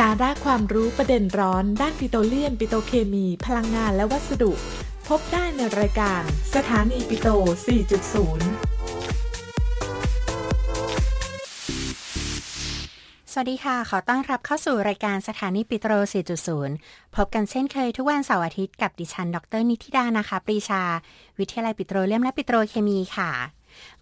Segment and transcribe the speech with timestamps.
[0.00, 4.52] สาระความรู้ประเด็นร้อน ด้านปิโตรเลียม ปิโตรเคมี พลังงานและวัสดุ
[5.08, 6.22] พบได้ในรายการ
[6.54, 7.66] สถานีปิโต 4.0
[13.32, 15.92] สวัสดีค่ะ ขอต้อนรับเข้าสู่รายการสถานีปิโตร
[16.54, 20.82] 4.0 พบกันเช่นเคยทุกวันเสาร์อาทิตย์กับดิฉัน ดรนิติดานะคะ ปรีชา
[21.38, 23.30] วิทยาลัยปิโตรเลียมและปิโตรเคมีค่ะ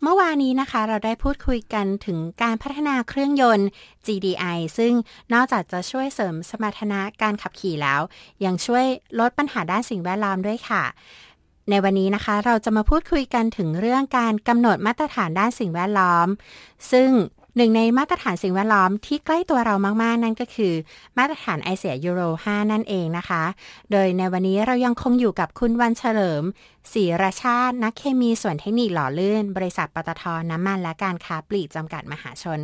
[0.02, 3.68] เมื่อวานนี้นะคะเราได้พูดคุยกันถึงการพัฒนาเครื่องยนต์
[4.06, 4.92] GDI ซึ่ง
[5.32, 8.00] นอกจากจะช่วยเสริมสมรรถนะการขับขี่แล้ว
[8.44, 8.84] ยังช่วย
[9.20, 10.84] ลดปัญหาด้านสิ่งแวดล้อมด้วยค่ะ
[11.70, 16.28] ในวันนี้นะคะเราจะมาพูดคุยกันถึงเรื่องการกำหนดมาตรฐานด้านสิ่งแวดล้อม
[16.92, 17.08] ซึ่ง
[17.56, 20.74] หนึ่งในมาตรฐานสิ่งแวดล้อมที่ใกล้ตัวเรามากๆ นั่นก็คือ
[21.18, 23.42] มาตรฐานไอเสียยูโร 5 นั่นเองนะคะ
[23.90, 26.42] โดยในวันนี้เรายังคงอยู่กับคุณวันเฉลิม
[26.92, 32.58] ศรีราชาติ นักเคมีส่วนเทคนิคหล่อลื่น บริษัทปตทน้ำมันและการค้าปลีกจำกัดมหาชน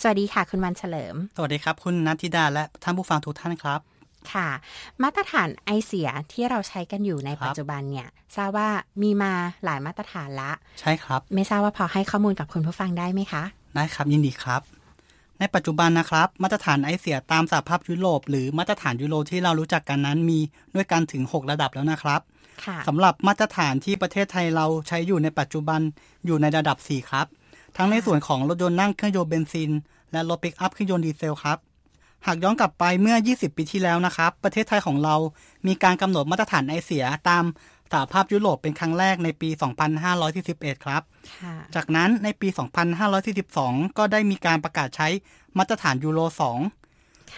[0.00, 3.80] สวัสดีค่ะ คุณวันเฉลิม สวัสดีครับ คุณนัทธิดาและท่านผู้ฟังทุกท่านครับ
[4.32, 4.48] ค่ะ
[5.02, 8.68] มาตรฐานไอเสียที่เราใช้กันอยู่ในครับปัจจุบันเนี่ยทราบว่า
[9.02, 9.32] มีมา
[9.64, 13.44] หลายมาตรฐานละ ใช่ครับ ไม่ทราบว่าพอให้ข้อมูลกับคุณผู้ฟังได้ไหมคะ
[13.74, 14.62] ได้ครับยินดีครับ
[15.38, 20.38] ในปัจจุบันนะครับ มาตรฐานไอเสียตามสหภาพยุโรป หรือมาตรฐานยูโรที่เรารู้จักกันนั้นมี
[20.74, 22.20] ด้วยกันถึง 6 ระดับแล้วนะครับ
[22.64, 25.80] ค่ะสำหรับมาตรฐานที่ประเทศไทยเราใช้อยู่ในปัจจุบัน
[26.26, 27.26] อยู่ในระดับ 4 ครับ
[27.76, 29.70] ทั้งในส่วนของรถยนต์นั่งเครื่องยนต์เบนซิน
[30.12, 31.58] และรถปิกอัพเครื่องยนต์ดีเซลครับ
[32.26, 35.16] หากย้อนกลับไปเมื่อ 20 ปีที่แล้วนะครับ ประเทศไทยของเรา
[35.66, 37.44] มีการกำหนดมาตรฐานไอเสียตาม
[37.92, 39.48] สหภาพยุโรปเป็นครั้งแรกในปี
[40.16, 41.02] 2541 ครับ
[41.42, 42.48] ค่ะจากนั้นในปี
[43.22, 45.08] 2542 ก็ได้มีการประกาศใช้
[45.58, 46.20] มาตรฐานยูโร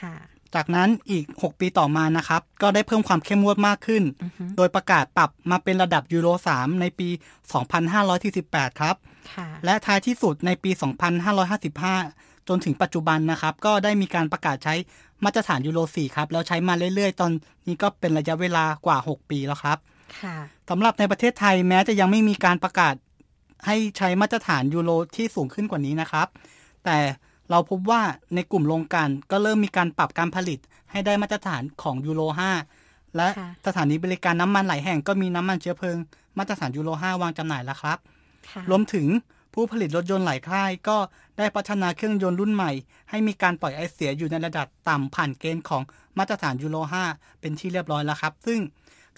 [0.00, 7.08] ค่ะ2จากนั้นอีก 6 ปีต่อมานะครับ ก็ได้เพิ่มความเข้มงวดมากขึ้นอือฮึโดยประกาศปรับมาเป็นระดับยูโร 3 ในปี
[7.94, 8.96] 2548 ครับ
[9.34, 10.70] ค่ะและท้ายที่สุดในปี
[11.36, 14.74] 2555 จนถึงปัจจุบันนะครับ ก็ได้มีการประกาศใช้
[15.24, 17.30] มาตรฐานยูโร 4 ครับ แล้วใช้มาเรื่อยๆ ตอน
[17.66, 19.78] นี้ก็เป็นระยะเวลากว่า 6 ปีแล้วครับ
[20.22, 20.36] ค่ะ
[20.70, 22.94] สำหรับในประเทศไทยแม้จะยังไม่มีการประกาศ
[23.66, 26.28] ให้ใช้มาตรฐานยูโรที่สูงขึ้นกว่านี้นะครับ
[26.84, 26.98] แต่
[27.50, 28.02] เราพบว่า
[28.34, 30.58] ในกลุ่มโรงกลันก็เริ่มมีการปรับการผลิต
[30.90, 32.22] ให้ได้มาตรฐานของยูโร
[32.68, 35.96] 5 และค่ะสถานีบริการน้ำมันหลายแห่งก็มีน้ำมันเชื้อเพลิง
[36.38, 37.98] มาตรฐานยูโร 5 วางจำหน่ายแล้วครับ
[38.50, 39.06] ค่ะรวมถึง
[39.58, 40.96] ผู้ผลิตรถยนต์หลายค่ายก็
[41.38, 42.72] ได้พัฒนาเครื่องยนต์รุ่นใหม่
[43.10, 45.82] ให้มีการปล่อยไอเสียอยู่ในระดับต่ำผ่านเกณฑ์ของ
[46.18, 46.76] มาตรฐานยูโร
[47.10, 48.60] 5 เป็นที่เรียบร้อยแล้วครับ ซึ่ง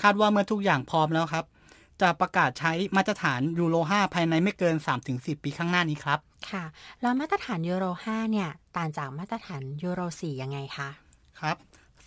[0.02, 1.44] คาดว่าเมื่อทุกอย่างพร้อมแล้วครับ
[2.00, 4.76] จะประกาศใช้มาตรฐานยูโร 5 ภายในไม่เกิน
[5.10, 6.18] 3-10 ปีข้างหน้านี้ครับ
[6.50, 6.64] ค่ะ
[7.00, 10.88] แล้วมาตรฐานยูโร 5 เนี่ย ต่างจากมาตรฐานยูโร 4 ยังไงคะ
[11.40, 11.56] ครับ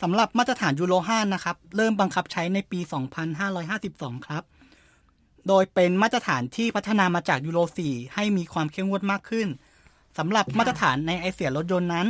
[0.01, 2.79] สำหรับมาตรฐานยูโร 5 นะครับ เริ่มบังคับใช้ในปี
[3.53, 4.43] 2552 ครับ
[5.47, 7.59] โดยเป็นมาตรฐานที่พัฒนามาจากยูโร
[7.89, 9.47] 4 ให้มีความเข้มงวดมากขึ้น
[10.17, 12.07] สำหรับมาตรฐานในไอเสียรถยนต์นั้น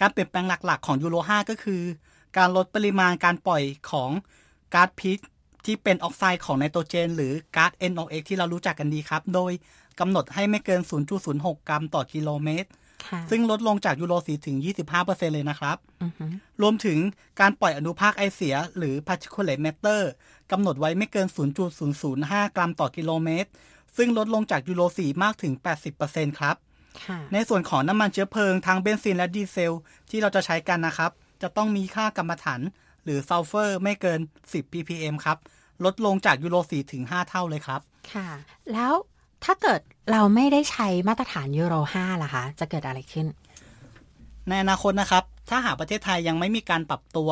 [0.00, 1.82] การเปลี่ยนแปลงหลักๆ ของยูโร 5 ก็คือ
[2.36, 4.10] การลดปริมาณการปล่อยของ
[4.74, 5.18] ก๊าซพิษ
[5.64, 9.52] ที่เป็นออกไซด์ของไนโตรเจน หรือก๊าซ NOx ที่เรารู้จักกันดีครับ โดย
[10.00, 10.80] กำหนดให้ไม่เกิน
[11.24, 12.79] 0.06 กรัมต่อกิโลเมตรค่ะ
[13.30, 14.56] ซึ่งลดลงจากยูโร4ถึง
[14.94, 16.24] 25%เลยนะครับอือฮึ
[16.62, 16.98] รวมถึง
[17.40, 20.02] การปล่อยอนุภาคไอเสีย หรือ particulate matter
[20.52, 21.26] กำหนดไว้ไม่เกิน
[21.92, 23.50] 0.005 กรัมต่อกิโลเมตร
[23.96, 25.52] ซึ่งลดลงจากยูโร4มากถึง
[25.96, 26.56] 80%ครับ
[27.06, 29.76] ค่ะในส่วนของน้ำมันเชื้อเพลิงทั้งเบนซินและดีเซล
[30.10, 31.10] ที่เราจะใช้กันนะครับ
[31.42, 32.60] จะต้องมีค่ากรรมฐาน
[33.04, 35.38] หรือซัลเฟอร์ไม่เกิน 10 ppm ครับ
[35.84, 37.80] ลดลงจากยูโร4ถึง 5 เท่าเลยครับ
[38.14, 38.28] ค่ะ
[38.72, 38.94] แล้ว
[39.44, 39.80] ถ้าเกิด
[40.12, 43.26] เราไม่ได้ใช้มาตรฐานยูโร5ล่ะคะ จะเกิดอะไรขึ้น
[44.48, 47.30] ในอนาคตนะครับ ถ้าหากประเทศไทยยังไม่มีการปรับตัว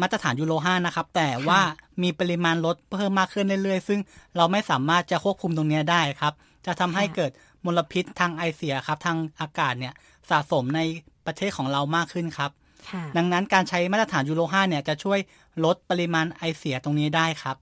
[0.00, 1.60] มาตรฐานยูโร5นะครับ แต่ว่า
[2.02, 4.00] มีปริมาณรถเพิ่มมากขึ้นเรื่อยๆ ซึ่ง
[4.36, 6.32] เราไม่สามารถจะควบคุมตรงเนี้ยได้ครับ
[6.66, 7.30] จะทำให้ค่ะเกิด
[7.64, 9.94] มลพิษทางไอเสียครับ ทางอากาศเนี่ย
[10.30, 10.80] สะสมใน
[11.26, 12.50] ประเทศของเรามากขึ้นครับ
[12.90, 15.18] ค่ะดังนั้นการใช้มาตรฐานยูโร5เนี่ยจะช่วย
[15.64, 17.56] ลดปริมาณไอเสียตรงนี้ได้ครับ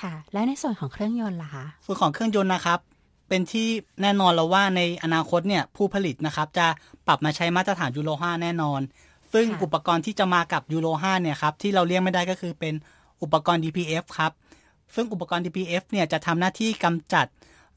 [0.00, 2.78] ค่ะ แล้วในส่วนของเครื่องยนต์ล่ะคะส่วนของเครื่องยนต์นะครับ
[3.28, 3.68] เป็นที่
[4.02, 6.66] แน่นอนแล้วว่าในอนาคตเนี่ยผู้ผลิตนะครับ จะ
[7.06, 8.80] ปรับมาใช้มาตรฐานยูโร5แน่นอน
[9.32, 12.74] ซึ่งค่ะอุปกรณ์ที่จะมากับยูโร5เนี่ยครับที่เราเลี่ยงไม่ได้ก็คือเป็น
[13.22, 14.32] อุปกรณ์ DPF ครับ
[14.94, 17.26] ซึ่งอุปกรณ์ DPF เนี่ยจะทำหน้าที่กำจัด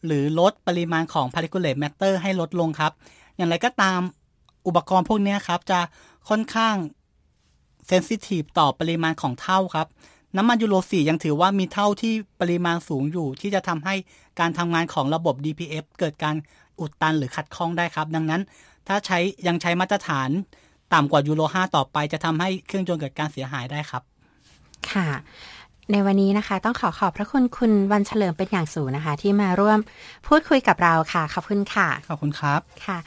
[0.05, 2.91] หรือลดปริมาณของ particulate matter ให้ลดลงครับ
[3.37, 3.99] อย่างไรก็ตาม
[4.67, 5.79] อุปกรณ์พวกเนี้ยครับ จะ
[6.29, 6.75] ค่อนข้าง
[7.87, 9.87] เซนซิทีฟต่อปริมาณของเท่าครับ
[10.37, 13.95] น้ำมันยูโร 4 ยังถือว่ามีเท่าที่ปริมาณสูงอยู่ ที่จะทำให้
[14.39, 16.35] การทำงานของระบบ DPF เกิดการ
[16.79, 18.41] อุดตันหรือขัดข้องได้ครับ ดังนั้น
[18.87, 20.29] ถ้าใช้ยังใช้มาตรฐาน
[20.93, 24.03] ต่ำกว่ายูโร 5 ต่อไป จะทำให้เครื่องยนต์เกิดการเสียหายได้ครับ
[24.91, 25.07] ค่ะ
[25.91, 29.79] ในวันนี้นะคะ ต้องขอขอบพระคุณคุณวันเฉลิมเป็นอย่างสูงนะคะ ที่มาร่วม
[30.27, 32.97] พูดคุยกับเราค่ะ ขอบคุณค่ะ ขอบคุณครับ ค่ะ